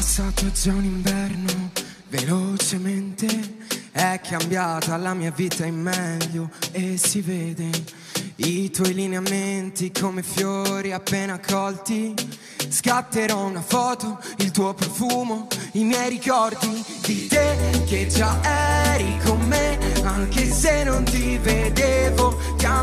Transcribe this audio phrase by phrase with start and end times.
[0.00, 1.70] Già un inverno,
[2.08, 3.26] velocemente
[3.92, 7.70] è cambiata la mia vita in meglio e si vede
[8.36, 12.14] i tuoi lineamenti come fiori appena colti.
[12.68, 18.38] Scatterò una foto, il tuo profumo, i miei ricordi di te che già
[18.92, 21.69] eri con me, anche se non ti vedevo, ti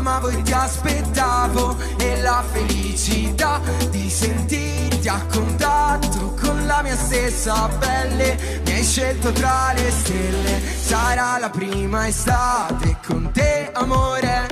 [0.08, 7.68] amavo e ti aspettavo e la felicità di sentirti a contatto con la mia stessa
[7.78, 8.62] pelle.
[8.64, 14.46] Mi hai scelto tra le stelle, sarà la prima estate con te amore.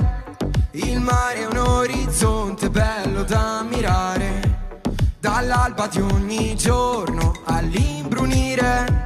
[0.71, 4.55] Il mare è un orizzonte bello da ammirare.
[5.19, 9.05] Dall'alba di ogni giorno all'imbrunire.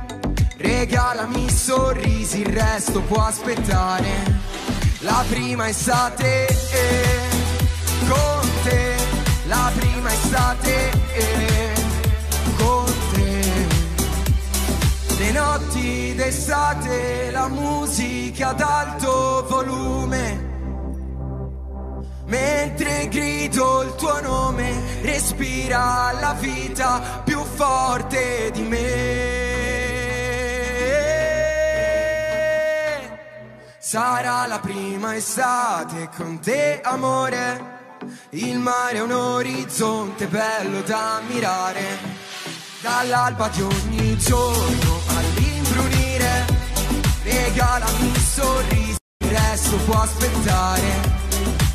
[0.57, 4.59] Regalami sorrisi, il resto può aspettare.
[5.03, 7.29] La prima estate eh,
[8.07, 8.95] con te.
[9.47, 11.73] La prima estate eh,
[12.57, 13.41] con te.
[15.17, 20.49] Le notti d'estate, la musica ad alto volume.
[22.25, 28.90] Mentre grido il tuo nome, respira la vita più forte di me.
[33.91, 37.97] Sarà la prima estate con te, amore.
[38.29, 41.99] Il mare è un orizzonte bello da ammirare.
[42.79, 46.45] Dall'alba di ogni giorno all'imbrunire,
[47.23, 51.01] regalami sorrisi, il resto può aspettare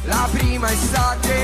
[0.05, 1.36] la prima estate